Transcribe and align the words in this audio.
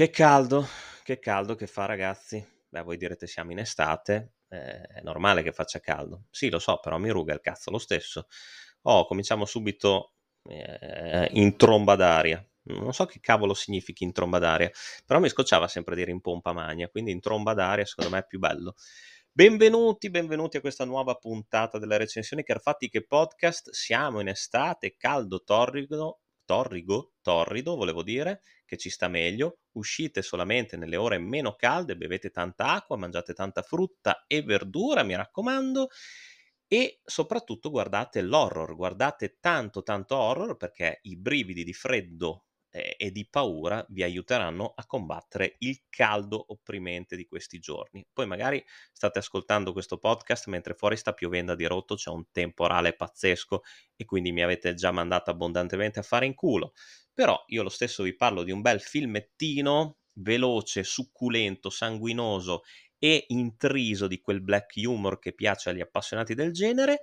Che 0.00 0.08
caldo, 0.08 0.66
che 1.02 1.18
caldo 1.18 1.54
che 1.54 1.66
fa 1.66 1.84
ragazzi. 1.84 2.42
Beh, 2.70 2.80
voi 2.80 2.96
direte 2.96 3.26
siamo 3.26 3.52
in 3.52 3.58
estate, 3.58 4.36
eh, 4.48 4.80
è 4.80 5.02
normale 5.02 5.42
che 5.42 5.52
faccia 5.52 5.78
caldo. 5.78 6.24
Sì, 6.30 6.48
lo 6.48 6.58
so, 6.58 6.78
però 6.80 6.96
mi 6.96 7.10
ruga 7.10 7.34
il 7.34 7.40
cazzo 7.40 7.70
lo 7.70 7.76
stesso. 7.76 8.26
Oh, 8.84 9.04
cominciamo 9.04 9.44
subito 9.44 10.14
eh, 10.48 11.28
in 11.32 11.54
tromba 11.58 11.96
d'aria. 11.96 12.42
Non 12.62 12.94
so 12.94 13.04
che 13.04 13.20
cavolo 13.20 13.52
significhi 13.52 14.02
in 14.04 14.12
tromba 14.12 14.38
d'aria, 14.38 14.70
però 15.04 15.20
mi 15.20 15.28
scocciava 15.28 15.68
sempre 15.68 15.94
dire 15.94 16.10
in 16.10 16.22
pompa 16.22 16.54
magna, 16.54 16.88
quindi 16.88 17.10
in 17.10 17.20
tromba 17.20 17.52
d'aria 17.52 17.84
secondo 17.84 18.10
me 18.10 18.20
è 18.20 18.26
più 18.26 18.38
bello. 18.38 18.76
Benvenuti, 19.30 20.08
benvenuti 20.08 20.56
a 20.56 20.60
questa 20.62 20.86
nuova 20.86 21.14
puntata 21.16 21.78
della 21.78 21.98
recensione 21.98 22.42
Carfatiche 22.42 23.04
Podcast. 23.04 23.68
Siamo 23.72 24.20
in 24.20 24.28
estate, 24.28 24.96
caldo, 24.96 25.42
torrido, 25.44 26.20
torrigo, 26.50 27.12
torrido, 27.22 27.76
volevo 27.76 28.02
dire, 28.02 28.42
che 28.64 28.76
ci 28.76 28.90
sta 28.90 29.06
meglio. 29.08 29.60
Uscite 29.72 30.20
solamente 30.22 30.76
nelle 30.76 30.96
ore 30.96 31.18
meno 31.18 31.54
calde, 31.54 31.96
bevete 31.96 32.30
tanta 32.30 32.66
acqua, 32.72 32.96
mangiate 32.96 33.34
tanta 33.34 33.62
frutta 33.62 34.24
e 34.26 34.42
verdura, 34.42 35.02
mi 35.04 35.14
raccomando. 35.14 35.88
E 36.66 37.00
soprattutto 37.04 37.70
guardate 37.70 38.20
l'horror, 38.22 38.74
guardate 38.74 39.38
tanto 39.40 39.82
tanto 39.82 40.16
horror 40.16 40.56
perché 40.56 40.98
i 41.02 41.16
brividi 41.16 41.62
di 41.64 41.72
freddo 41.72 42.46
e 42.70 43.10
di 43.10 43.26
paura 43.28 43.84
vi 43.88 44.02
aiuteranno 44.02 44.72
a 44.76 44.86
combattere 44.86 45.56
il 45.58 45.82
caldo 45.88 46.44
opprimente 46.48 47.16
di 47.16 47.26
questi 47.26 47.58
giorni. 47.58 48.06
Poi 48.12 48.26
magari 48.26 48.64
state 48.92 49.18
ascoltando 49.18 49.72
questo 49.72 49.98
podcast 49.98 50.46
mentre 50.46 50.74
fuori 50.74 50.96
sta 50.96 51.12
piovendo 51.12 51.52
a 51.52 51.56
dirotto, 51.56 51.96
c'è 51.96 52.10
un 52.10 52.30
temporale 52.30 52.94
pazzesco 52.94 53.62
e 53.96 54.04
quindi 54.04 54.32
mi 54.32 54.42
avete 54.42 54.74
già 54.74 54.92
mandato 54.92 55.30
abbondantemente 55.30 55.98
a 55.98 56.02
fare 56.02 56.26
in 56.26 56.34
culo. 56.34 56.72
Però 57.12 57.42
io 57.48 57.62
lo 57.62 57.68
stesso 57.68 58.02
vi 58.02 58.14
parlo 58.14 58.42
di 58.42 58.52
un 58.52 58.60
bel 58.60 58.80
filmettino 58.80 59.98
veloce, 60.14 60.84
succulento, 60.84 61.70
sanguinoso 61.70 62.62
e 62.98 63.24
intriso 63.28 64.06
di 64.06 64.20
quel 64.20 64.42
black 64.42 64.74
humor 64.76 65.18
che 65.18 65.32
piace 65.32 65.70
agli 65.70 65.80
appassionati 65.80 66.34
del 66.34 66.52
genere, 66.52 67.00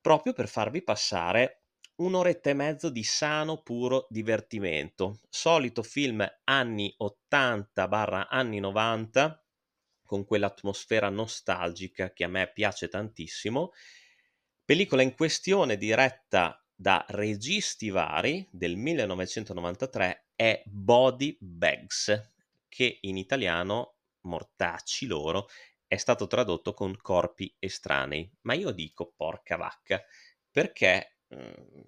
proprio 0.00 0.32
per 0.32 0.48
farvi 0.48 0.82
passare 0.82 1.61
un'oretta 2.02 2.50
e 2.50 2.54
mezzo 2.54 2.90
di 2.90 3.04
sano, 3.04 3.62
puro 3.62 4.06
divertimento. 4.10 5.20
Solito 5.28 5.82
film 5.82 6.26
anni 6.44 6.92
80 6.96 7.88
barra 7.88 8.28
anni 8.28 8.58
90, 8.58 9.44
con 10.04 10.24
quell'atmosfera 10.24 11.08
nostalgica 11.08 12.12
che 12.12 12.24
a 12.24 12.28
me 12.28 12.50
piace 12.52 12.88
tantissimo. 12.88 13.72
Pellicola 14.64 15.02
in 15.02 15.14
questione 15.14 15.76
diretta 15.76 16.62
da 16.74 17.04
registi 17.08 17.90
vari 17.90 18.46
del 18.50 18.76
1993 18.76 20.26
è 20.34 20.62
Body 20.66 21.36
Bags, 21.40 22.34
che 22.68 22.98
in 23.02 23.16
italiano, 23.16 23.96
mortacci 24.22 25.06
loro, 25.06 25.46
è 25.86 25.96
stato 25.96 26.26
tradotto 26.26 26.74
con 26.74 26.96
corpi 26.96 27.54
estranei. 27.58 28.30
Ma 28.42 28.54
io 28.54 28.70
dico 28.70 29.12
porca 29.14 29.56
vacca, 29.56 30.02
perché 30.50 31.18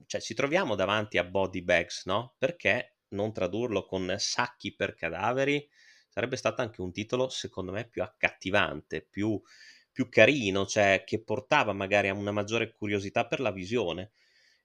cioè 0.06 0.20
ci 0.20 0.34
troviamo 0.34 0.74
davanti 0.74 1.18
a 1.18 1.24
body 1.24 1.62
bags, 1.62 2.04
no? 2.06 2.34
Perché 2.38 2.96
non 3.08 3.32
tradurlo 3.32 3.84
con 3.84 4.14
sacchi 4.18 4.74
per 4.74 4.94
cadaveri? 4.94 5.68
Sarebbe 6.08 6.36
stato 6.36 6.62
anche 6.62 6.80
un 6.80 6.92
titolo, 6.92 7.28
secondo 7.28 7.72
me, 7.72 7.88
più 7.88 8.02
accattivante, 8.02 9.02
più, 9.02 9.40
più 9.90 10.08
carino, 10.08 10.66
cioè 10.66 11.02
che 11.04 11.22
portava 11.22 11.72
magari 11.72 12.08
a 12.08 12.14
una 12.14 12.30
maggiore 12.30 12.72
curiosità 12.72 13.26
per 13.26 13.40
la 13.40 13.50
visione. 13.50 14.12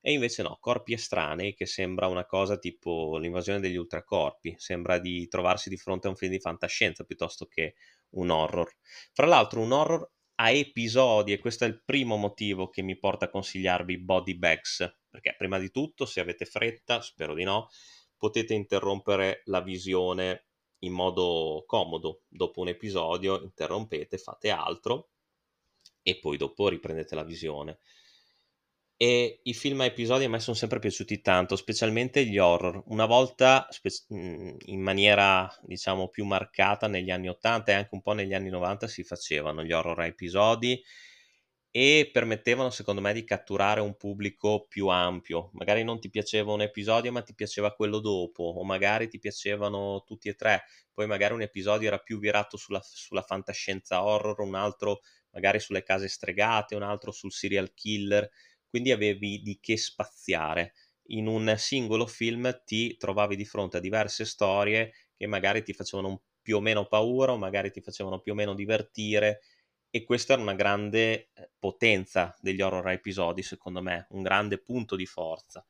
E 0.01 0.13
invece 0.13 0.43
no, 0.43 0.57
corpi 0.61 0.93
estranei, 0.93 1.53
che 1.53 1.65
sembra 1.65 2.07
una 2.07 2.25
cosa 2.25 2.57
tipo 2.57 3.17
l'invasione 3.17 3.59
degli 3.59 3.75
ultracorpi, 3.75 4.55
sembra 4.57 4.97
di 4.97 5.27
trovarsi 5.27 5.69
di 5.69 5.77
fronte 5.77 6.07
a 6.07 6.11
un 6.11 6.15
film 6.15 6.31
di 6.31 6.39
fantascienza 6.39 7.03
piuttosto 7.03 7.47
che 7.47 7.75
un 8.11 8.29
horror. 8.29 8.71
Fra 9.11 9.25
l'altro 9.25 9.61
un 9.61 9.71
horror 9.71 10.09
a 10.41 10.51
episodi 10.51 11.33
e 11.33 11.39
questo 11.39 11.65
è 11.65 11.67
il 11.67 11.81
primo 11.83 12.15
motivo 12.15 12.69
che 12.69 12.81
mi 12.81 12.97
porta 12.97 13.25
a 13.25 13.29
consigliarvi 13.29 13.97
Body 13.97 14.35
Bags, 14.35 14.99
perché 15.09 15.35
prima 15.37 15.59
di 15.59 15.69
tutto 15.69 16.05
se 16.05 16.21
avete 16.21 16.45
fretta, 16.45 17.01
spero 17.01 17.33
di 17.33 17.43
no, 17.43 17.69
potete 18.17 18.53
interrompere 18.53 19.41
la 19.45 19.61
visione 19.61 20.47
in 20.79 20.93
modo 20.93 21.63
comodo. 21.65 22.21
Dopo 22.27 22.61
un 22.61 22.69
episodio 22.69 23.41
interrompete, 23.41 24.17
fate 24.17 24.49
altro 24.49 25.09
e 26.01 26.17
poi 26.19 26.37
dopo 26.37 26.69
riprendete 26.69 27.15
la 27.15 27.23
visione. 27.23 27.79
E 29.01 29.39
i 29.43 29.53
film 29.53 29.79
a 29.79 29.85
episodi 29.85 30.25
a 30.25 30.29
me 30.29 30.39
sono 30.41 30.57
sempre 30.57 30.79
piaciuti 30.79 31.21
tanto, 31.21 31.55
specialmente 31.55 32.25
gli 32.25 32.37
horror. 32.37 32.83
Una 32.87 33.05
volta 33.05 33.65
spe- 33.69 33.89
mm, 34.13 34.55
in 34.65 34.81
maniera, 34.81 35.49
diciamo, 35.63 36.09
più 36.09 36.25
marcata 36.25 36.87
negli 36.87 37.09
anni 37.09 37.29
80 37.29 37.71
e 37.71 37.75
anche 37.75 37.93
un 37.93 38.01
po' 38.01 38.11
negli 38.11 38.33
anni 38.33 38.49
90 38.49 38.87
si 38.87 39.03
facevano 39.05 39.63
gli 39.63 39.71
horror 39.71 39.99
a 40.01 40.05
episodi 40.05 40.81
e 41.71 42.09
permettevano, 42.11 42.71
secondo 42.71 42.99
me, 42.99 43.13
di 43.13 43.23
catturare 43.23 43.79
un 43.79 43.95
pubblico 43.95 44.65
più 44.67 44.87
ampio. 44.87 45.49
Magari 45.53 45.83
non 45.85 45.99
ti 46.01 46.09
piaceva 46.09 46.51
un 46.51 46.61
episodio, 46.61 47.11
ma 47.13 47.21
ti 47.21 47.33
piaceva 47.33 47.71
quello 47.73 47.99
dopo, 47.99 48.43
o 48.43 48.65
magari 48.65 49.07
ti 49.07 49.17
piacevano 49.19 50.03
tutti 50.05 50.27
e 50.27 50.35
tre. 50.35 50.63
Poi 50.93 51.07
magari 51.07 51.33
un 51.33 51.41
episodio 51.41 51.87
era 51.87 51.99
più 51.99 52.19
virato 52.19 52.57
sulla, 52.57 52.81
sulla 52.83 53.21
fantascienza 53.21 54.03
horror, 54.03 54.41
un 54.41 54.55
altro 54.55 54.99
magari 55.31 55.59
sulle 55.59 55.83
case 55.83 56.09
stregate, 56.09 56.75
un 56.75 56.81
altro 56.83 57.11
sul 57.11 57.31
serial 57.31 57.73
killer 57.73 58.29
quindi 58.69 58.91
avevi 58.91 59.41
di 59.41 59.59
che 59.59 59.77
spaziare. 59.77 60.73
In 61.11 61.27
un 61.27 61.53
singolo 61.57 62.05
film 62.05 62.61
ti 62.65 62.95
trovavi 62.97 63.35
di 63.35 63.45
fronte 63.45 63.77
a 63.77 63.79
diverse 63.79 64.25
storie 64.25 64.93
che 65.15 65.25
magari 65.27 65.63
ti 65.63 65.73
facevano 65.73 66.21
più 66.41 66.57
o 66.57 66.61
meno 66.61 66.85
paura 66.87 67.33
o 67.33 67.37
magari 67.37 67.71
ti 67.71 67.81
facevano 67.81 68.19
più 68.19 68.31
o 68.33 68.35
meno 68.35 68.53
divertire 68.53 69.41
e 69.89 70.03
questa 70.03 70.33
era 70.33 70.41
una 70.41 70.53
grande 70.53 71.31
eh, 71.33 71.49
potenza 71.57 72.35
degli 72.39 72.61
horror 72.61 72.89
episodi, 72.89 73.41
secondo 73.41 73.81
me, 73.81 74.05
un 74.11 74.21
grande 74.21 74.59
punto 74.59 74.95
di 74.95 75.05
forza. 75.05 75.65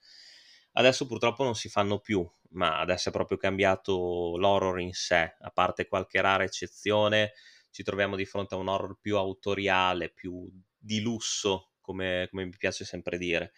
Adesso 0.74 1.08
purtroppo 1.08 1.44
non 1.44 1.56
si 1.56 1.70
fanno 1.70 2.00
più, 2.00 2.30
ma 2.52 2.80
adesso 2.80 3.10
è 3.10 3.12
proprio 3.12 3.38
cambiato 3.38 4.36
l'horror 4.38 4.80
in 4.80 4.94
sé, 4.94 5.36
a 5.40 5.50
parte 5.52 5.88
qualche 5.88 6.22
rara 6.22 6.44
eccezione, 6.44 7.34
ci 7.72 7.84
troviamo 7.84 8.16
di 8.16 8.26
fronte 8.26 8.56
a 8.56 8.58
un 8.58 8.68
horror 8.68 8.98
più 9.00 9.18
autoriale, 9.18 10.10
più 10.10 10.50
di 10.78 11.02
lusso, 11.02 11.72
come, 11.90 12.28
come 12.30 12.46
mi 12.46 12.56
piace 12.56 12.86
sempre 12.86 13.18
dire. 13.18 13.52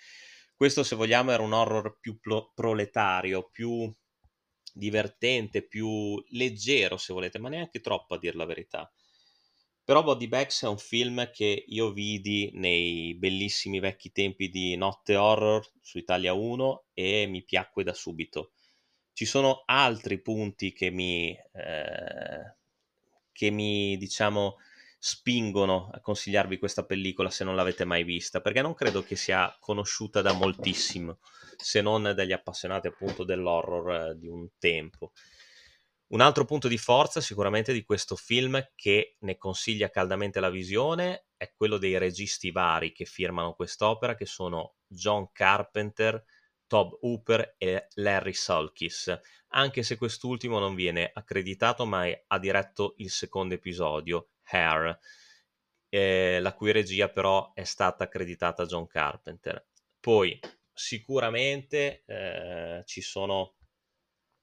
Questo, 0.56 0.84
se 0.84 0.96
vogliamo, 0.96 1.32
era 1.32 1.44
un 1.44 1.52
horror 1.52 1.98
più 2.00 2.18
plo- 2.20 2.52
proletario, 2.56 3.50
più 3.52 3.94
divertente, 4.74 5.68
più 5.68 6.16
leggero, 6.30 6.96
se 6.96 7.12
volete, 7.12 7.40
ma 7.40 7.50
neanche 7.50 7.82
troppo 7.82 8.16
a 8.16 8.20
dir 8.20 8.36
la 8.36 8.46
verità. 8.46 8.90
Però 9.84 10.02
Body 10.04 10.28
Bags 10.28 10.64
è 10.64 10.68
un 10.68 10.78
film 10.78 11.30
che 11.32 11.66
io 11.68 11.92
vidi 11.92 12.52
nei 12.54 13.16
bellissimi 13.16 13.80
vecchi 13.80 14.12
tempi 14.14 14.50
di 14.50 14.78
Notte 14.78 15.18
Horror 15.18 15.70
su 15.82 15.98
Italia 15.98 16.32
1 16.34 16.86
e 16.94 17.26
mi 17.28 17.44
piacque 17.44 17.84
da 17.84 17.94
subito. 17.94 18.54
Ci 19.12 19.26
sono 19.26 19.64
altri 19.66 20.22
punti 20.22 20.72
che 20.72 20.90
mi, 20.92 21.32
eh, 21.32 22.56
che 23.34 23.50
mi 23.50 23.98
diciamo, 23.98 24.58
spingono 25.04 25.90
a 25.92 26.00
consigliarvi 26.00 26.60
questa 26.60 26.86
pellicola 26.86 27.32
se 27.32 27.44
non 27.44 27.56
l'avete 27.56 27.86
mai 27.86 28.04
vista, 28.04 28.40
perché 28.40 28.62
non 28.62 28.76
credo 28.76 29.02
che 29.02 29.16
sia 29.16 29.58
conosciuta 29.60 30.22
da 30.22 30.32
moltissimo, 30.32 31.18
se 31.58 31.82
non 31.82 32.14
dagli 32.16 32.32
appassionati 32.32 32.86
appunto 32.86 33.24
dell'horror 33.24 33.92
eh, 33.94 34.16
di 34.16 34.28
un 34.28 34.48
tempo. 34.60 35.14
Un 36.10 36.22
altro 36.22 36.46
punto 36.46 36.68
di 36.68 36.78
forza 36.78 37.20
sicuramente 37.20 37.74
di 37.74 37.84
questo 37.84 38.16
film 38.16 38.64
che 38.76 39.16
ne 39.22 39.38
consiglia 39.38 39.90
caldamente 39.90 40.40
la 40.40 40.52
visione 40.52 41.30
è 41.36 41.52
quello 41.52 41.80
dei 41.80 41.98
registi 41.98 42.52
vari 42.52 42.92
che 42.92 43.06
firmano 43.06 43.54
quest'opera, 43.54 44.14
che 44.14 44.28
sono 44.28 44.76
John 44.86 45.32
Carpenter, 45.32 46.24
Tob 46.68 47.00
Hooper 47.02 47.56
e 47.58 47.88
Larry 47.96 48.34
Sulkis, 48.34 49.20
anche 49.54 49.82
se 49.82 49.98
quest'ultimo 49.98 50.60
non 50.60 50.76
viene 50.76 51.10
accreditato 51.12 51.88
ma 51.88 52.06
ha 52.28 52.38
diretto 52.38 52.94
il 52.98 53.10
secondo 53.10 53.56
episodio 53.56 54.28
Hair, 54.52 55.00
eh, 55.90 56.40
la 56.40 56.54
cui 56.54 56.72
regia 56.72 57.10
però 57.10 57.54
è 57.54 57.64
stata 57.64 58.04
accreditata 58.04 58.64
a 58.64 58.66
John 58.66 58.88
Carpenter. 58.88 59.68
Poi 60.00 60.40
sicuramente 60.74 62.04
eh, 62.06 62.84
ci 62.86 63.02
sono 63.02 63.56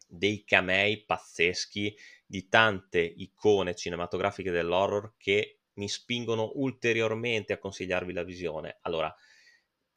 dei 0.06 0.44
camei 0.44 1.04
pazzeschi 1.04 1.96
di 2.24 2.48
tante 2.48 3.00
icone 3.00 3.74
cinematografiche 3.74 4.50
dell'horror 4.50 5.14
che 5.16 5.60
mi 5.74 5.88
spingono 5.88 6.52
ulteriormente 6.54 7.52
a 7.52 7.58
consigliarvi 7.58 8.12
la 8.12 8.22
visione. 8.24 8.78
Allora, 8.82 9.14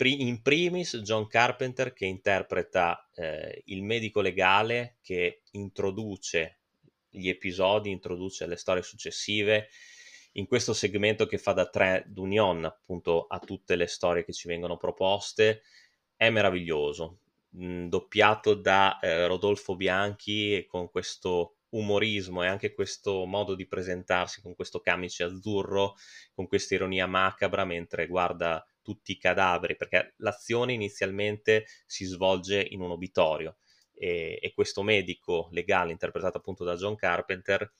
in 0.04 0.42
primis 0.42 0.98
John 0.98 1.28
Carpenter 1.28 1.94
che 1.94 2.06
interpreta 2.06 3.10
eh, 3.14 3.62
il 3.66 3.84
medico 3.84 4.22
legale 4.22 4.98
che 5.02 5.44
introduce 5.52 6.62
gli 7.08 7.30
episodi, 7.30 7.92
introduce 7.92 8.48
le 8.48 8.56
storie 8.56 8.82
successive, 8.82 9.68
in 10.34 10.48
questo 10.48 10.74
segmento 10.74 11.26
che 11.26 11.38
fa 11.38 11.54
da 11.54 11.68
tre 11.68 12.06
d'union 12.08 12.66
appunto 12.66 13.26
a 13.28 13.40
tutte 13.40 13.76
le 13.76 13.88
storie 13.88 14.24
che 14.24 14.34
ci 14.34 14.48
vengono 14.48 14.78
proposte 14.78 15.64
è 16.16 16.30
meraviglioso. 16.30 17.20
Mh, 17.50 17.88
doppiato 17.88 18.54
da 18.54 19.00
eh, 19.00 19.28
Rodolfo 19.28 19.76
Bianchi 19.76 20.66
con 20.68 20.90
questo 20.90 21.56
umorismo 21.72 22.44
e 22.44 22.48
anche 22.48 22.74
questo 22.74 23.26
modo 23.26 23.56
di 23.56 23.68
presentarsi 23.68 24.42
con 24.42 24.56
questo 24.56 24.80
camice 24.80 25.24
azzurro, 25.24 25.96
con 26.34 26.48
questa 26.48 26.76
ironia 26.76 27.08
macabra 27.08 27.66
mentre 27.66 28.08
guarda 28.08 28.66
tutti 28.82 29.12
i 29.12 29.18
cadaveri, 29.18 29.76
perché 29.76 30.14
l'azione 30.18 30.74
inizialmente 30.74 31.66
si 31.86 32.06
svolge 32.06 32.66
in 32.70 32.82
un 32.82 32.92
obitorio 32.92 33.58
e, 33.94 34.40
e 34.42 34.54
questo 34.54 34.82
medico 34.82 35.50
legale 35.52 35.92
interpretato 35.92 36.38
appunto 36.38 36.64
da 36.64 36.76
John 36.76 36.96
Carpenter 36.96 37.72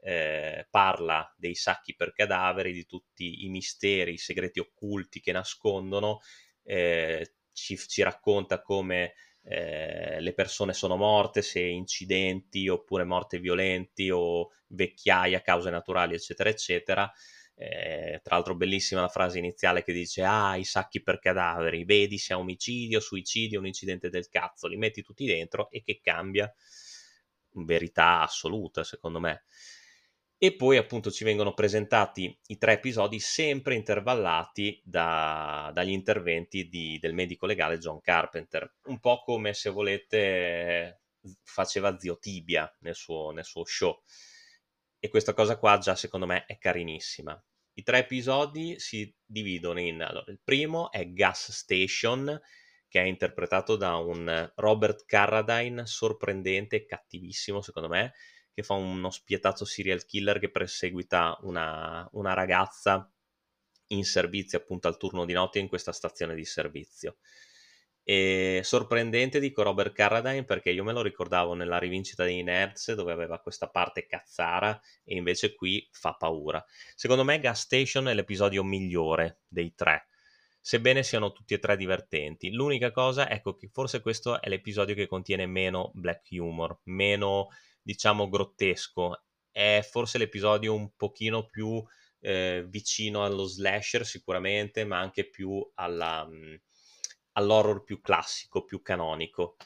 eh, 0.00 0.66
parla 0.70 1.32
dei 1.36 1.54
sacchi 1.54 1.94
per 1.94 2.12
cadaveri, 2.12 2.72
di 2.72 2.86
tutti 2.86 3.44
i 3.44 3.48
misteri, 3.48 4.12
i 4.12 4.18
segreti 4.18 4.60
occulti 4.60 5.20
che 5.20 5.32
nascondono, 5.32 6.20
eh, 6.62 7.34
ci, 7.52 7.76
ci, 7.76 8.02
racconta 8.02 8.62
come 8.62 9.14
eh, 9.42 10.20
le 10.20 10.32
persone 10.34 10.72
sono 10.72 10.96
morte, 10.96 11.42
se 11.42 11.60
incidenti 11.60 12.68
oppure 12.68 13.04
morte 13.04 13.38
violenti 13.38 14.10
o 14.10 14.50
vecchiaia, 14.68 15.40
cause 15.40 15.70
naturali, 15.70 16.14
eccetera, 16.14 16.48
eccetera. 16.50 17.12
Eh, 17.60 18.20
tra 18.22 18.36
l'altro 18.36 18.54
bellissima 18.54 19.00
la 19.00 19.08
frase 19.08 19.38
iniziale 19.38 19.82
che 19.82 19.92
dice 19.92 20.22
ah 20.22 20.56
i 20.56 20.62
sacchi 20.62 21.02
per 21.02 21.18
cadaveri, 21.18 21.84
vedi 21.84 22.16
se 22.16 22.32
è 22.32 22.36
omicidio, 22.36 23.00
suicidio, 23.00 23.58
un 23.58 23.66
incidente 23.66 24.10
del 24.10 24.28
cazzo, 24.28 24.68
li 24.68 24.76
metti 24.76 25.02
tutti 25.02 25.26
dentro 25.26 25.68
e 25.70 25.82
che 25.82 25.98
cambia? 26.00 26.52
Verità 27.54 28.20
assoluta 28.22 28.84
secondo 28.84 29.18
me. 29.18 29.42
E 30.40 30.54
poi 30.54 30.76
appunto 30.76 31.10
ci 31.10 31.24
vengono 31.24 31.52
presentati 31.52 32.38
i 32.46 32.58
tre 32.58 32.74
episodi 32.74 33.18
sempre 33.18 33.74
intervallati 33.74 34.80
da, 34.84 35.72
dagli 35.74 35.90
interventi 35.90 36.68
di, 36.68 36.96
del 37.00 37.12
medico 37.12 37.44
legale 37.44 37.78
John 37.78 38.00
Carpenter, 38.00 38.76
un 38.84 39.00
po' 39.00 39.20
come 39.24 39.52
se 39.52 39.68
volete 39.70 41.00
faceva 41.42 41.98
Zio 41.98 42.18
Tibia 42.18 42.72
nel 42.82 42.94
suo, 42.94 43.32
nel 43.32 43.44
suo 43.44 43.64
show. 43.64 44.00
E 45.00 45.08
questa 45.08 45.34
cosa 45.34 45.58
qua 45.58 45.78
già 45.78 45.96
secondo 45.96 46.26
me 46.26 46.44
è 46.46 46.56
carinissima. 46.56 47.44
I 47.74 47.82
tre 47.82 47.98
episodi 47.98 48.78
si 48.78 49.12
dividono 49.24 49.80
in... 49.80 50.00
Allora, 50.02 50.30
il 50.30 50.40
primo 50.42 50.92
è 50.92 51.10
Gas 51.10 51.50
Station, 51.50 52.40
che 52.86 53.00
è 53.00 53.04
interpretato 53.04 53.74
da 53.74 53.96
un 53.96 54.52
Robert 54.54 55.04
Carradine 55.04 55.84
sorprendente 55.84 56.76
e 56.76 56.86
cattivissimo 56.86 57.60
secondo 57.60 57.88
me, 57.88 58.14
che 58.58 58.64
fa 58.64 58.74
uno 58.74 59.10
spietato 59.10 59.64
serial 59.64 60.04
killer 60.04 60.40
che 60.40 60.50
perseguita 60.50 61.38
una, 61.42 62.08
una 62.14 62.34
ragazza 62.34 63.08
in 63.90 64.04
servizio 64.04 64.58
appunto 64.58 64.88
al 64.88 64.96
turno 64.96 65.24
di 65.24 65.32
notte 65.32 65.60
in 65.60 65.68
questa 65.68 65.92
stazione 65.92 66.34
di 66.34 66.44
servizio. 66.44 67.18
E 68.02 68.62
sorprendente 68.64 69.38
dico 69.38 69.62
Robert 69.62 69.92
Carradine 69.92 70.42
perché 70.42 70.70
io 70.70 70.82
me 70.82 70.92
lo 70.92 71.02
ricordavo 71.02 71.54
nella 71.54 71.78
rivincita 71.78 72.24
dei 72.24 72.42
Nerds 72.42 72.94
dove 72.94 73.12
aveva 73.12 73.38
questa 73.38 73.68
parte 73.68 74.06
cazzara 74.06 74.80
e 75.04 75.14
invece 75.14 75.54
qui 75.54 75.86
fa 75.92 76.14
paura. 76.14 76.64
Secondo 76.96 77.22
me 77.22 77.38
Gas 77.38 77.60
Station 77.60 78.08
è 78.08 78.14
l'episodio 78.14 78.64
migliore 78.64 79.42
dei 79.46 79.72
tre, 79.76 80.08
sebbene 80.60 81.04
siano 81.04 81.30
tutti 81.30 81.54
e 81.54 81.60
tre 81.60 81.76
divertenti. 81.76 82.50
L'unica 82.50 82.90
cosa, 82.90 83.30
ecco 83.30 83.54
che 83.54 83.68
forse 83.72 84.00
questo 84.00 84.42
è 84.42 84.48
l'episodio 84.48 84.96
che 84.96 85.06
contiene 85.06 85.46
meno 85.46 85.92
black 85.94 86.26
humor, 86.32 86.80
meno 86.86 87.50
diciamo 87.88 88.28
grottesco. 88.28 89.22
È 89.50 89.80
forse 89.82 90.18
l'episodio 90.18 90.74
un 90.74 90.94
pochino 90.94 91.46
più 91.46 91.82
eh, 92.20 92.66
vicino 92.68 93.24
allo 93.24 93.44
slasher 93.44 94.04
sicuramente, 94.04 94.84
ma 94.84 94.98
anche 94.98 95.26
più 95.30 95.66
alla, 95.76 96.26
mh, 96.26 96.36
mm, 96.36 96.54
all'horror 97.32 97.84
più 97.84 98.02
classico, 98.02 98.64
più 98.64 98.82
canonico. 98.82 99.56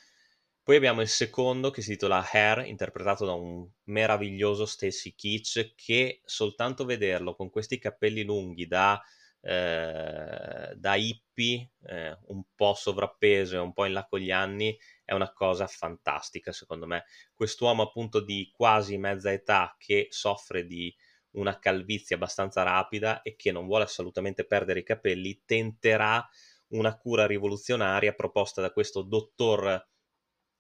Poi 0.62 0.76
abbiamo 0.76 1.00
il 1.00 1.08
secondo 1.08 1.70
che 1.70 1.82
si 1.82 1.90
intitola 1.90 2.24
Hair, 2.30 2.64
interpretato 2.66 3.24
da 3.24 3.32
un 3.32 3.68
meraviglioso 3.86 4.66
Stacy 4.66 5.14
Keach 5.16 5.72
che 5.74 6.20
soltanto 6.24 6.84
vederlo 6.84 7.34
con 7.34 7.50
questi 7.50 7.78
capelli 7.78 8.22
lunghi 8.22 8.68
da, 8.68 9.02
eh, 9.40 10.72
da 10.76 10.94
hippie, 10.94 11.72
eh, 11.86 12.16
un 12.26 12.44
po' 12.54 12.74
sovrappeso 12.74 13.56
e 13.56 13.58
un 13.58 13.72
po' 13.72 13.86
in 13.86 13.94
là 13.94 14.06
con 14.06 14.20
gli 14.20 14.30
anni, 14.30 14.78
è 15.04 15.12
una 15.12 15.32
cosa 15.32 15.66
fantastica 15.66 16.52
secondo 16.52 16.86
me. 16.86 17.04
Quest'uomo 17.34 17.82
appunto 17.82 18.20
di 18.20 18.50
quasi 18.54 18.96
mezza 18.98 19.32
età 19.32 19.74
che 19.78 20.06
soffre 20.10 20.66
di 20.66 20.94
una 21.32 21.58
calvizie 21.58 22.16
abbastanza 22.16 22.62
rapida 22.62 23.22
e 23.22 23.36
che 23.36 23.52
non 23.52 23.66
vuole 23.66 23.84
assolutamente 23.84 24.44
perdere 24.44 24.80
i 24.80 24.84
capelli, 24.84 25.42
tenterà 25.44 26.26
una 26.68 26.96
cura 26.96 27.26
rivoluzionaria 27.26 28.12
proposta 28.14 28.60
da 28.60 28.70
questo 28.70 29.02
dottor 29.02 29.88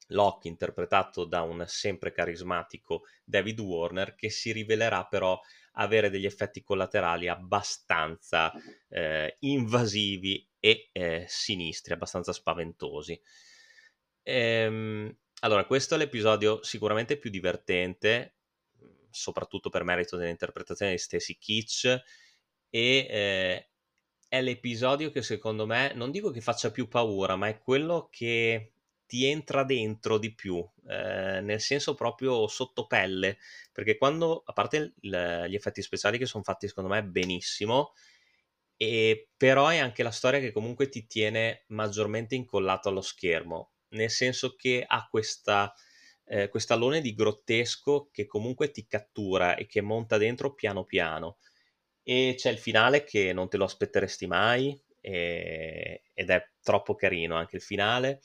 Locke, 0.08 0.48
interpretato 0.48 1.24
da 1.24 1.42
un 1.42 1.64
sempre 1.66 2.12
carismatico 2.12 3.04
David 3.24 3.60
Warner, 3.60 4.14
che 4.14 4.30
si 4.30 4.52
rivelerà 4.52 5.06
però 5.06 5.38
avere 5.74 6.10
degli 6.10 6.26
effetti 6.26 6.62
collaterali 6.62 7.28
abbastanza 7.28 8.52
eh, 8.88 9.36
invasivi 9.40 10.46
e 10.60 10.90
eh, 10.92 11.24
sinistri, 11.28 11.94
abbastanza 11.94 12.32
spaventosi. 12.32 13.18
Ehm, 14.22 15.14
allora, 15.40 15.64
questo 15.66 15.94
è 15.94 15.98
l'episodio 15.98 16.62
sicuramente 16.62 17.18
più 17.18 17.30
divertente, 17.30 18.36
soprattutto 19.10 19.68
per 19.70 19.84
merito 19.84 20.16
dell'interpretazione 20.16 20.92
di 20.92 20.98
Stacy 20.98 21.36
Kitsch, 21.38 21.84
e 22.70 23.06
eh, 23.10 23.70
è 24.28 24.40
l'episodio 24.40 25.10
che 25.10 25.22
secondo 25.22 25.66
me, 25.66 25.92
non 25.94 26.10
dico 26.10 26.30
che 26.30 26.40
faccia 26.40 26.70
più 26.70 26.88
paura, 26.88 27.36
ma 27.36 27.48
è 27.48 27.58
quello 27.58 28.08
che 28.10 28.74
ti 29.06 29.26
entra 29.26 29.64
dentro 29.64 30.16
di 30.18 30.34
più, 30.34 30.56
eh, 30.88 31.40
nel 31.42 31.60
senso 31.60 31.94
proprio 31.94 32.46
sotto 32.48 32.86
pelle, 32.86 33.38
perché 33.72 33.98
quando, 33.98 34.42
a 34.46 34.52
parte 34.52 34.94
il, 35.00 35.46
gli 35.48 35.54
effetti 35.54 35.82
speciali 35.82 36.16
che 36.18 36.26
sono 36.26 36.44
fatti 36.44 36.68
secondo 36.68 36.88
me 36.90 37.04
benissimo, 37.04 37.92
e 38.76 39.30
però 39.36 39.68
è 39.68 39.78
anche 39.78 40.02
la 40.02 40.10
storia 40.10 40.40
che 40.40 40.52
comunque 40.52 40.88
ti 40.88 41.06
tiene 41.06 41.64
maggiormente 41.68 42.34
incollato 42.34 42.88
allo 42.88 43.02
schermo 43.02 43.71
nel 43.92 44.10
senso 44.10 44.54
che 44.56 44.84
ha 44.86 45.06
questa, 45.10 45.72
eh, 46.26 46.48
quest'alone 46.48 47.00
di 47.00 47.14
grottesco 47.14 48.08
che 48.12 48.26
comunque 48.26 48.70
ti 48.70 48.86
cattura 48.86 49.56
e 49.56 49.66
che 49.66 49.80
monta 49.80 50.18
dentro 50.18 50.54
piano 50.54 50.84
piano. 50.84 51.38
E 52.02 52.34
c'è 52.36 52.50
il 52.50 52.58
finale 52.58 53.04
che 53.04 53.32
non 53.32 53.48
te 53.48 53.56
lo 53.56 53.64
aspetteresti 53.64 54.26
mai 54.26 54.80
e, 55.00 56.02
ed 56.14 56.30
è 56.30 56.50
troppo 56.62 56.94
carino 56.94 57.36
anche 57.36 57.56
il 57.56 57.62
finale. 57.62 58.20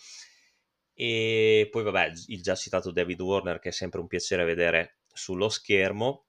E 0.93 1.67
poi 1.71 1.83
vabbè, 1.83 2.11
il 2.27 2.41
già 2.41 2.55
citato 2.55 2.91
David 2.91 3.21
Warner 3.21 3.59
che 3.59 3.69
è 3.69 3.71
sempre 3.71 3.99
un 3.99 4.07
piacere 4.07 4.43
vedere 4.45 4.99
sullo 5.13 5.49
schermo. 5.49 6.25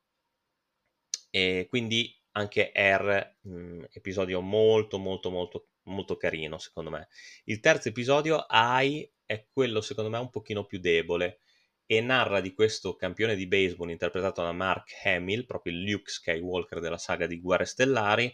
E 1.30 1.66
quindi 1.68 2.14
anche 2.33 2.73
R, 2.75 3.37
mh, 3.42 3.85
episodio 3.92 4.40
molto 4.40 4.99
molto 4.99 5.30
molto 5.30 5.68
molto 5.88 6.16
carino 6.16 6.59
secondo 6.59 6.90
me. 6.90 7.09
Il 7.45 7.61
terzo 7.61 7.88
episodio, 7.88 8.38
AI, 8.38 9.11
è 9.25 9.47
quello 9.52 9.80
secondo 9.80 10.11
me 10.11 10.18
un 10.18 10.30
pochino 10.30 10.64
più 10.64 10.78
debole 10.78 11.40
e 11.85 12.00
narra 12.00 12.40
di 12.40 12.52
questo 12.52 12.97
campione 12.97 13.35
di 13.35 13.47
baseball 13.47 13.90
interpretato 13.90 14.42
da 14.42 14.52
Mark 14.52 14.90
Hamill, 15.04 15.47
proprio 15.47 15.73
il 15.73 15.83
Luke 15.83 16.11
Skywalker 16.11 16.80
della 16.80 16.99
saga 16.99 17.26
di 17.26 17.40
Guerre 17.40 17.64
Stellari, 17.64 18.33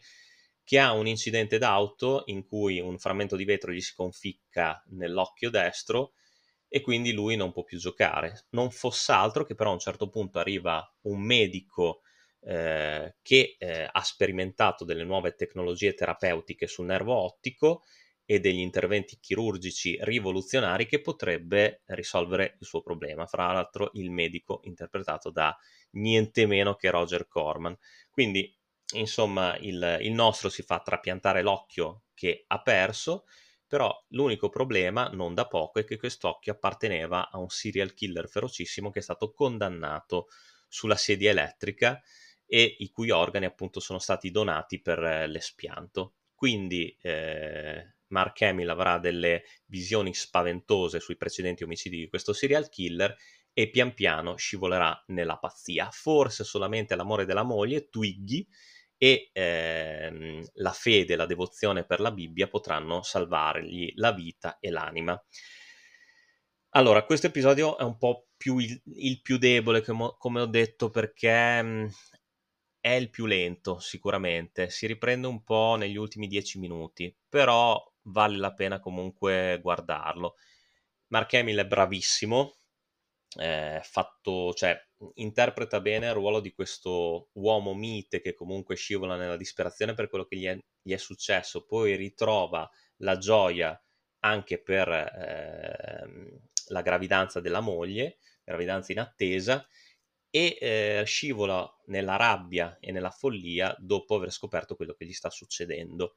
che 0.65 0.79
ha 0.79 0.93
un 0.93 1.07
incidente 1.07 1.59
d'auto 1.59 2.23
in 2.27 2.45
cui 2.45 2.81
un 2.81 2.99
frammento 2.99 3.37
di 3.37 3.45
vetro 3.45 3.71
gli 3.71 3.81
si 3.81 3.95
conficca 3.95 4.83
nell'occhio 4.89 5.51
destro 5.51 6.15
e 6.69 6.81
quindi 6.81 7.13
lui 7.13 7.37
non 7.37 7.53
può 7.53 7.63
più 7.63 7.79
giocare. 7.79 8.47
Non 8.51 8.71
fosse 8.71 9.13
altro 9.13 9.45
che 9.45 9.55
però 9.55 9.71
a 9.71 9.75
un 9.75 9.79
certo 9.79 10.09
punto 10.09 10.39
arriva 10.39 10.85
un 11.03 11.21
medico 11.21 12.01
eh, 12.47 13.17
che 13.23 13.57
eh, 13.59 13.89
ha 13.91 14.03
sperimentato 14.03 14.85
delle 14.85 15.05
nuove 15.05 15.35
tecnologie 15.35 15.95
terapeutiche 15.95 16.67
sul 16.67 16.87
nervo 16.87 17.15
ottico 17.15 17.83
e 18.27 18.41
degli 18.41 18.59
interventi 18.59 19.19
chirurgici 19.19 19.99
rivoluzionari 20.01 20.87
che 20.87 21.01
potrebbe 21.01 21.83
risolvere 21.87 22.57
il 22.61 22.67
suo 22.67 22.83
problema. 22.83 23.27
Fra 23.27 23.53
l'altro 23.53 23.91
il 23.95 24.11
medico 24.11 24.61
interpretato 24.65 25.31
da 25.31 25.57
niente 25.93 26.47
meno 26.47 26.75
che 26.75 26.91
Roger 26.91 27.27
Corman. 27.29 27.77
Quindi, 28.11 28.55
insomma, 28.95 29.57
il, 29.59 29.99
il 30.01 30.13
nostro 30.13 30.49
si 30.49 30.63
fa 30.63 30.81
trapiantare 30.81 31.43
l'occhio 31.43 32.05
che 32.15 32.45
ha 32.47 32.63
perso, 32.63 33.25
però 33.67 33.93
l'unico 34.09 34.49
problema, 34.49 35.09
non 35.09 35.35
da 35.35 35.47
poco, 35.47 35.81
è 35.81 35.85
che 35.85 35.97
quest'occhio 35.97 36.53
apparteneva 36.53 37.31
a 37.31 37.39
un 37.39 37.49
serial 37.49 37.93
killer 37.93 38.29
ferocissimo 38.29 38.91
che 38.91 39.01
è 39.01 39.03
stato 39.03 39.33
condannato 39.33 40.29
sulla 40.69 40.97
sedia 40.97 41.31
elettrica 41.31 42.01
e 42.47 42.77
i 42.79 42.91
cui 42.91 43.11
organi 43.11 43.47
appunto 43.47 43.81
sono 43.81 43.99
stati 43.99 44.31
donati 44.31 44.81
per 44.81 45.03
eh, 45.03 45.27
l'espianto. 45.27 46.15
Quindi 46.35 46.97
eh, 47.01 47.95
Mark 48.09 48.43
Hamill 48.43 48.69
avrà 48.69 48.99
delle 48.99 49.45
visioni 49.67 50.15
spaventose 50.15 51.01
sui 51.01 51.17
precedenti 51.17 51.65
omicidi 51.65 51.99
di 51.99 52.09
questo 52.09 52.33
serial 52.33 52.69
killer 52.69 53.17
e 53.53 53.71
pian 53.71 53.95
piano 53.95 54.37
scivolerà 54.37 55.03
nella 55.09 55.39
pazzia. 55.39 55.89
Forse 55.91 56.45
solamente 56.45 56.97
l'amore 56.97 57.25
della 57.25 57.45
moglie, 57.45 57.89
Twiggy, 57.89 58.47
e 58.97 59.31
ehm, 59.33 60.45
la 60.55 60.73
fede, 60.73 61.17
la 61.17 61.27
devozione 61.27 61.85
per 61.85 62.01
la 62.01 62.11
Bibbia 62.11 62.49
potranno 62.49 63.03
salvargli 63.03 63.93
la 63.97 64.13
vita 64.13 64.59
e 64.61 64.71
l'anima. 64.71 65.21
Allora, 66.77 67.05
questo 67.05 67.29
episodio 67.29 67.79
è 67.79 67.83
un 67.83 67.97
po' 67.99 68.29
più 68.37 68.59
il, 68.59 68.81
il 68.97 69.21
più 69.23 69.39
debole, 69.39 69.83
come, 69.83 70.15
come 70.19 70.41
ho 70.41 70.47
detto, 70.47 70.91
perché 70.91 71.63
mh, 71.63 71.69
mm, 71.69 71.87
è 72.85 72.91
il 72.91 73.09
più 73.09 73.25
lento 73.25 73.79
sicuramente, 73.79 74.69
si 74.69 74.87
riprende 74.87 75.27
un 75.27 75.43
po' 75.43 75.75
negli 75.79 75.97
ultimi 75.97 76.27
dieci 76.27 76.59
minuti, 76.59 77.17
però 77.31 77.83
vale 78.03 78.37
la 78.37 78.53
pena 78.53 78.79
comunque 78.79 79.59
guardarlo. 79.63 80.35
Mark 81.07 81.33
Hamill 81.33 81.61
è 81.61 81.67
bravissimo, 81.67 82.57
eh, 83.39 83.81
fatto, 83.83 84.53
cioè, 84.53 84.79
interpreta 85.15 85.81
bene 85.81 86.09
il 86.09 86.13
ruolo 86.13 86.41
di 86.41 86.53
questo 86.53 87.31
uomo 87.33 87.73
mite 87.73 88.21
che 88.21 88.35
comunque 88.35 88.77
scivola 88.77 89.17
nella 89.17 89.39
disperazione 89.39 89.95
per 89.95 90.11
quello 90.11 90.27
che 90.27 90.37
gli 90.37 90.45
è, 90.45 90.59
gli 90.83 90.93
è 90.93 90.99
successo, 90.99 91.65
poi 91.65 91.97
ritrova 91.97 92.71
la 92.99 93.17
gioia 93.17 93.83
anche 94.19 94.61
per 94.61 94.89
eh, 94.91 96.39
la 96.69 96.83
gravidanza 96.83 97.41
della 97.41 97.61
moglie, 97.61 98.19
gravidanza 98.45 98.93
in 98.93 98.99
attesa, 98.99 99.67
e 100.35 100.59
eh, 100.61 101.03
scivola 101.07 101.65
nella 101.87 102.17
rabbia 102.17 102.79
e 102.81 102.91
nella 102.91 103.13
follia 103.13 103.73
dopo 103.79 104.17
aver 104.17 104.33
scoperto 104.33 104.75
quello 104.75 104.93
che 104.95 105.07
gli 105.07 105.13
sta 105.13 105.31
succedendo. 105.31 106.17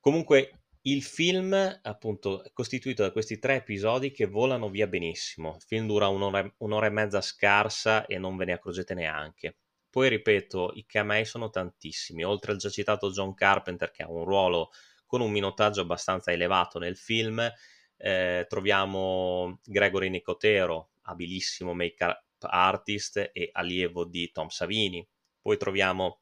Comunque 0.00 0.62
il 0.82 1.04
film, 1.04 1.52
appunto, 1.82 2.42
è 2.42 2.50
costituito 2.52 3.04
da 3.04 3.12
questi 3.12 3.38
tre 3.38 3.54
episodi 3.56 4.10
che 4.10 4.26
volano 4.26 4.68
via 4.68 4.88
benissimo. 4.88 5.54
Il 5.54 5.62
film 5.64 5.86
dura 5.86 6.08
un'ora, 6.08 6.52
un'ora 6.58 6.86
e 6.86 6.90
mezza 6.90 7.20
scarsa 7.20 8.06
e 8.06 8.18
non 8.18 8.36
ve 8.36 8.46
ne 8.46 8.54
accorgete 8.54 8.94
neanche. 8.94 9.58
Poi 9.88 10.08
ripeto, 10.08 10.72
i 10.74 10.84
camei 10.84 11.24
sono 11.24 11.48
tantissimi, 11.48 12.24
oltre 12.24 12.50
al 12.50 12.58
già 12.58 12.70
citato 12.70 13.12
John 13.12 13.34
Carpenter 13.34 13.92
che 13.92 14.02
ha 14.02 14.10
un 14.10 14.24
ruolo 14.24 14.70
con 15.06 15.20
un 15.20 15.30
minutaggio 15.30 15.82
abbastanza 15.82 16.32
elevato 16.32 16.80
nel 16.80 16.96
film, 16.96 17.40
eh, 17.96 18.46
troviamo 18.48 19.60
Gregory 19.62 20.08
Nicotero, 20.08 20.90
abilissimo 21.02 21.72
make 21.72 22.24
artist 22.48 23.30
e 23.32 23.50
allievo 23.52 24.04
di 24.04 24.30
Tom 24.30 24.48
Savini. 24.48 25.06
Poi 25.40 25.56
troviamo 25.56 26.20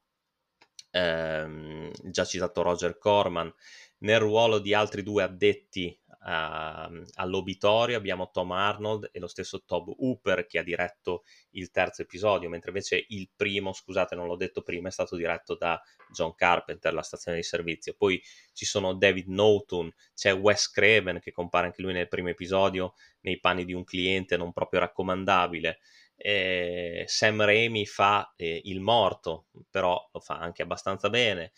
ehm, 0.91 1.91
già 2.03 2.25
citato 2.25 2.61
Roger 2.61 2.97
Corman. 2.97 3.53
Nel 3.99 4.19
ruolo 4.19 4.59
di 4.59 4.73
altri 4.73 5.03
due 5.03 5.23
addetti 5.23 5.99
uh, 6.07 7.03
all'obitorio 7.15 7.97
abbiamo 7.97 8.29
Tom 8.31 8.51
Arnold 8.51 9.09
e 9.11 9.19
lo 9.19 9.27
stesso 9.27 9.63
Tob 9.65 9.93
Hooper 9.97 10.45
che 10.45 10.59
ha 10.59 10.63
diretto 10.63 11.23
il 11.51 11.69
terzo 11.71 12.01
episodio, 12.01 12.49
mentre 12.49 12.69
invece 12.69 13.05
il 13.09 13.29
primo, 13.35 13.73
scusate 13.73 14.15
non 14.15 14.27
l'ho 14.27 14.35
detto 14.35 14.61
prima, 14.61 14.87
è 14.87 14.91
stato 14.91 15.15
diretto 15.15 15.55
da 15.55 15.81
John 16.13 16.35
Carpenter, 16.35 16.93
la 16.93 17.01
stazione 17.01 17.37
di 17.37 17.43
servizio. 17.43 17.93
Poi 17.97 18.21
ci 18.53 18.65
sono 18.65 18.93
David 18.93 19.27
Norton, 19.27 19.91
c'è 20.13 20.33
Wes 20.33 20.69
Craven 20.69 21.19
che 21.19 21.31
compare 21.31 21.67
anche 21.67 21.81
lui 21.81 21.93
nel 21.93 22.07
primo 22.07 22.29
episodio 22.29 22.93
nei 23.21 23.39
panni 23.39 23.65
di 23.65 23.73
un 23.73 23.83
cliente 23.83 24.37
non 24.37 24.53
proprio 24.53 24.79
raccomandabile 24.79 25.79
eh, 26.21 27.05
Sam 27.07 27.43
Raimi 27.43 27.85
fa 27.85 28.33
eh, 28.35 28.61
il 28.65 28.81
morto, 28.81 29.47
però 29.69 30.09
lo 30.11 30.19
fa 30.19 30.37
anche 30.39 30.61
abbastanza 30.61 31.09
bene. 31.09 31.51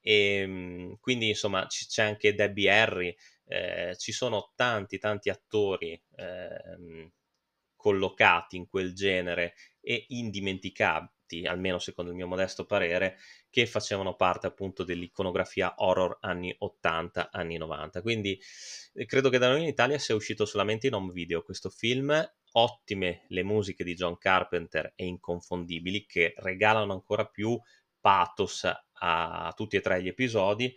E, 0.00 0.12
ehm, 0.40 0.98
quindi 1.00 1.28
insomma 1.28 1.66
c- 1.66 1.86
c'è 1.86 2.02
anche 2.04 2.34
Debbie 2.34 2.70
Harry, 2.70 3.14
eh, 3.46 3.94
ci 3.98 4.12
sono 4.12 4.52
tanti 4.56 4.98
tanti 4.98 5.28
attori 5.30 6.00
ehm, 6.16 7.10
collocati 7.76 8.56
in 8.56 8.66
quel 8.68 8.94
genere 8.94 9.54
e 9.80 10.04
indimenticabili, 10.08 11.46
almeno 11.46 11.78
secondo 11.78 12.10
il 12.10 12.16
mio 12.16 12.26
modesto 12.26 12.66
parere, 12.66 13.16
che 13.48 13.66
facevano 13.66 14.14
parte 14.16 14.46
appunto 14.46 14.84
dell'iconografia 14.84 15.74
horror 15.78 16.18
anni 16.20 16.54
80, 16.58 17.30
anni 17.32 17.56
90. 17.56 18.02
Quindi 18.02 18.38
eh, 18.94 19.06
credo 19.06 19.30
che 19.30 19.38
da 19.38 19.48
noi 19.48 19.62
in 19.62 19.68
Italia 19.68 19.98
sia 19.98 20.14
uscito 20.14 20.44
solamente 20.44 20.88
in 20.88 20.94
home 20.94 21.12
video 21.12 21.42
questo 21.42 21.70
film 21.70 22.12
ottime 22.52 23.24
le 23.28 23.42
musiche 23.42 23.84
di 23.84 23.94
John 23.94 24.18
Carpenter 24.18 24.92
e 24.96 25.06
inconfondibili 25.06 26.06
che 26.06 26.34
regalano 26.36 26.92
ancora 26.92 27.26
più 27.26 27.58
pathos 28.00 28.68
a 29.02 29.52
tutti 29.56 29.76
e 29.76 29.80
tre 29.80 30.02
gli 30.02 30.08
episodi. 30.08 30.74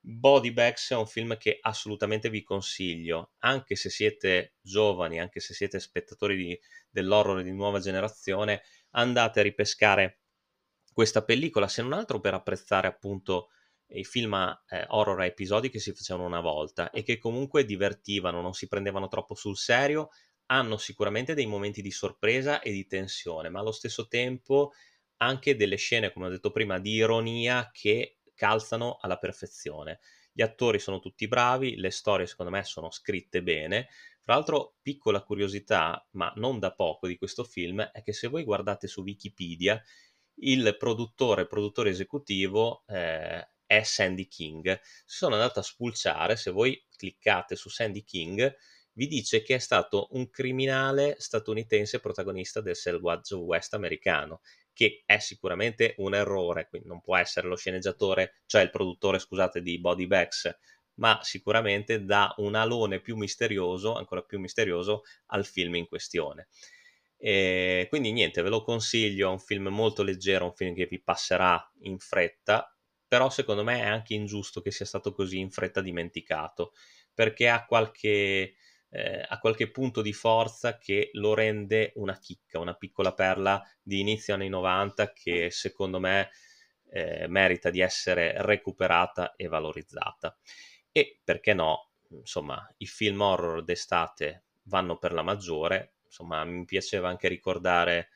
Body 0.00 0.52
Bags 0.52 0.92
è 0.92 0.94
un 0.94 1.06
film 1.06 1.36
che 1.36 1.58
assolutamente 1.60 2.30
vi 2.30 2.44
consiglio, 2.44 3.32
anche 3.38 3.74
se 3.74 3.90
siete 3.90 4.54
giovani, 4.60 5.18
anche 5.18 5.40
se 5.40 5.52
siete 5.52 5.80
spettatori 5.80 6.36
di, 6.36 6.60
dell'horror 6.88 7.42
di 7.42 7.52
nuova 7.52 7.80
generazione, 7.80 8.62
andate 8.90 9.40
a 9.40 9.42
ripescare 9.42 10.20
questa 10.92 11.24
pellicola, 11.24 11.66
se 11.66 11.82
non 11.82 11.92
altro 11.92 12.20
per 12.20 12.34
apprezzare 12.34 12.86
appunto 12.86 13.48
i 13.88 14.04
film 14.04 14.34
eh, 14.68 14.84
horror 14.88 15.20
a 15.20 15.24
episodi 15.24 15.70
che 15.70 15.78
si 15.78 15.92
facevano 15.92 16.26
una 16.26 16.40
volta 16.40 16.90
e 16.90 17.02
che 17.02 17.18
comunque 17.18 17.64
divertivano, 17.64 18.40
non 18.40 18.54
si 18.54 18.68
prendevano 18.68 19.08
troppo 19.08 19.34
sul 19.34 19.56
serio 19.56 20.10
hanno 20.46 20.76
sicuramente 20.76 21.34
dei 21.34 21.46
momenti 21.46 21.82
di 21.82 21.90
sorpresa 21.90 22.60
e 22.60 22.72
di 22.72 22.86
tensione, 22.86 23.48
ma 23.48 23.60
allo 23.60 23.72
stesso 23.72 24.06
tempo 24.08 24.72
anche 25.18 25.56
delle 25.56 25.76
scene, 25.76 26.12
come 26.12 26.26
ho 26.26 26.30
detto 26.30 26.50
prima, 26.50 26.78
di 26.78 26.92
ironia 26.92 27.70
che 27.72 28.18
calzano 28.34 28.98
alla 29.00 29.18
perfezione. 29.18 30.00
Gli 30.32 30.42
attori 30.42 30.78
sono 30.78 31.00
tutti 31.00 31.26
bravi, 31.28 31.76
le 31.76 31.90
storie 31.90 32.26
secondo 32.26 32.52
me 32.52 32.62
sono 32.62 32.90
scritte 32.90 33.42
bene. 33.42 33.88
Tra 34.20 34.34
l'altro, 34.34 34.76
piccola 34.82 35.22
curiosità, 35.22 36.06
ma 36.12 36.30
non 36.36 36.58
da 36.58 36.74
poco 36.74 37.06
di 37.06 37.16
questo 37.16 37.44
film, 37.44 37.80
è 37.80 38.02
che 38.02 38.12
se 38.12 38.28
voi 38.28 38.44
guardate 38.44 38.86
su 38.86 39.02
Wikipedia, 39.02 39.82
il 40.40 40.76
produttore, 40.76 41.46
produttore 41.46 41.90
esecutivo 41.90 42.84
eh, 42.86 43.48
è 43.64 43.82
Sandy 43.82 44.26
King. 44.26 44.78
Sono 45.06 45.34
andato 45.34 45.60
a 45.60 45.62
spulciare, 45.62 46.36
se 46.36 46.50
voi 46.50 46.84
cliccate 46.94 47.56
su 47.56 47.70
Sandy 47.70 48.04
King, 48.04 48.54
vi 48.96 49.06
dice 49.06 49.42
che 49.42 49.56
è 49.56 49.58
stato 49.58 50.08
un 50.12 50.30
criminale 50.30 51.16
statunitense 51.18 52.00
protagonista 52.00 52.60
del 52.60 52.76
selvaggio 52.76 53.40
west 53.40 53.74
americano, 53.74 54.40
che 54.72 55.02
è 55.04 55.18
sicuramente 55.18 55.94
un 55.98 56.14
errore, 56.14 56.66
quindi 56.68 56.88
non 56.88 57.02
può 57.02 57.16
essere 57.16 57.46
lo 57.46 57.56
sceneggiatore, 57.56 58.40
cioè 58.46 58.62
il 58.62 58.70
produttore, 58.70 59.18
scusate, 59.18 59.60
di 59.60 59.78
Body 59.78 60.06
Bags, 60.06 60.58
ma 60.94 61.20
sicuramente 61.22 62.04
dà 62.04 62.32
un 62.38 62.54
alone 62.54 63.00
più 63.00 63.16
misterioso, 63.16 63.94
ancora 63.94 64.22
più 64.22 64.38
misterioso, 64.38 65.02
al 65.26 65.44
film 65.44 65.74
in 65.74 65.86
questione. 65.86 66.48
E 67.18 67.86
quindi 67.90 68.12
niente, 68.12 68.40
ve 68.40 68.48
lo 68.48 68.62
consiglio, 68.62 69.28
è 69.28 69.32
un 69.32 69.40
film 69.40 69.68
molto 69.68 70.02
leggero, 70.02 70.46
un 70.46 70.54
film 70.54 70.74
che 70.74 70.86
vi 70.86 71.02
passerà 71.02 71.70
in 71.80 71.98
fretta, 71.98 72.74
però 73.06 73.28
secondo 73.28 73.62
me 73.62 73.80
è 73.80 73.86
anche 73.86 74.14
ingiusto 74.14 74.62
che 74.62 74.70
sia 74.70 74.86
stato 74.86 75.12
così 75.12 75.38
in 75.38 75.50
fretta 75.50 75.82
dimenticato, 75.82 76.72
perché 77.12 77.48
ha 77.48 77.66
qualche 77.66 78.54
eh, 78.90 79.24
ha 79.26 79.38
qualche 79.38 79.70
punto 79.70 80.02
di 80.02 80.12
forza 80.12 80.78
che 80.78 81.10
lo 81.12 81.34
rende 81.34 81.92
una 81.96 82.18
chicca, 82.18 82.58
una 82.58 82.74
piccola 82.74 83.12
perla 83.12 83.62
di 83.82 84.00
inizio 84.00 84.34
anni 84.34 84.48
90 84.48 85.12
che 85.12 85.50
secondo 85.50 85.98
me 85.98 86.30
eh, 86.90 87.26
merita 87.28 87.70
di 87.70 87.80
essere 87.80 88.34
recuperata 88.42 89.34
e 89.36 89.48
valorizzata. 89.48 90.36
E 90.92 91.20
perché 91.22 91.52
no, 91.52 91.90
insomma, 92.10 92.66
i 92.78 92.86
film 92.86 93.20
horror 93.20 93.62
d'estate 93.64 94.44
vanno 94.64 94.96
per 94.98 95.12
la 95.12 95.22
maggiore, 95.22 95.96
insomma, 96.06 96.44
mi 96.44 96.64
piaceva 96.64 97.08
anche 97.08 97.28
ricordare 97.28 98.10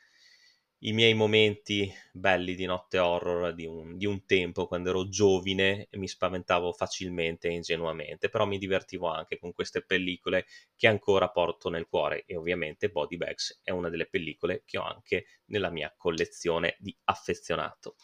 i 0.83 0.93
miei 0.93 1.13
momenti 1.13 1.93
belli 2.13 2.55
di 2.55 2.65
notte 2.65 2.99
horror 2.99 3.53
di 3.53 3.67
un, 3.67 3.99
di 3.99 4.07
un, 4.07 4.25
tempo 4.25 4.67
quando 4.67 4.89
ero 4.91 5.09
giovine 5.09 5.89
e 5.91 5.99
mi 5.99 6.09
spaventavo 6.09 6.73
facilmente 6.73 7.49
e 7.49 7.53
ingenuamente, 7.53 8.31
però 8.31 8.47
mi 8.47 8.57
divertivo 8.57 9.09
anche 9.09 9.39
con 9.39 9.53
queste 9.53 9.85
pellicole 9.85 10.47
che 10.77 10.87
ancora 10.87 11.29
porto 11.29 11.69
nel 11.69 11.87
cuore 11.87 12.25
e 12.25 12.37
ovviamente 12.37 12.89
Body 12.89 13.19
Bags 13.19 13.61
è 13.63 13.71
una 13.71 13.91
delle 13.91 14.09
pellicole 14.09 14.63
che 14.65 14.79
ho 14.79 14.85
anche 14.85 15.27
nella 15.47 15.71
mia 15.71 15.93
collezione 15.97 16.77
di 16.79 16.97
affezionato. 17.05 17.97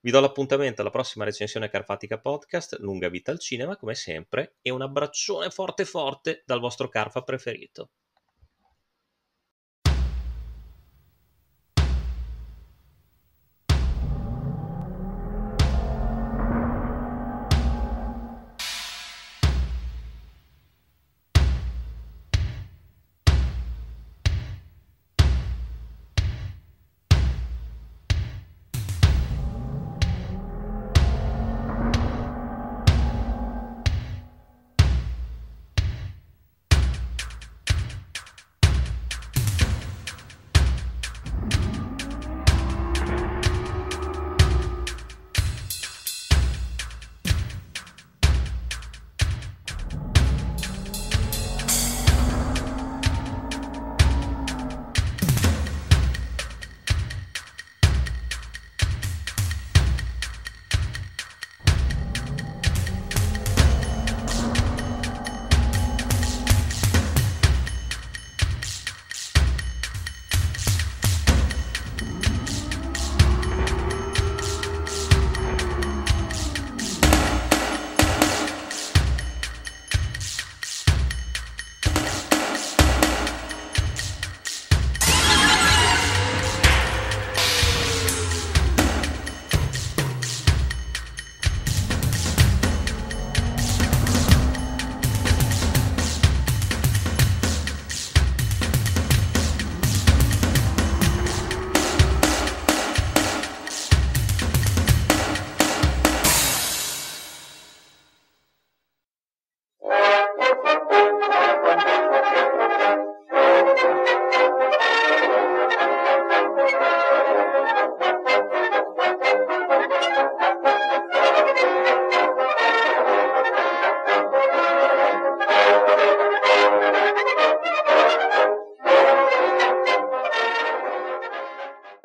Vi 0.00 0.10
do 0.10 0.18
l'appuntamento 0.18 0.80
alla 0.80 0.90
prossima 0.90 1.24
recensione 1.24 1.68
Carfatica 1.68 2.18
Podcast, 2.18 2.78
lunga 2.80 3.08
vita 3.08 3.30
al 3.30 3.38
cinema 3.38 3.76
come 3.76 3.94
sempre 3.94 4.56
e 4.62 4.70
un 4.70 4.82
abbraccione 4.82 5.50
forte 5.50 5.84
forte 5.84 6.42
dal 6.46 6.60
vostro 6.60 6.88
Carfa 6.88 7.22
preferito. 7.22 7.90